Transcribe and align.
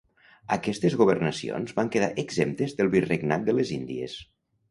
Aquestes 0.53 0.95
governacions 1.01 1.75
van 1.81 1.91
quedar 1.95 2.09
exemptes 2.25 2.75
del 2.79 2.91
Virregnat 2.97 3.47
de 3.51 3.55
les 3.59 3.77
Índies. 3.79 4.19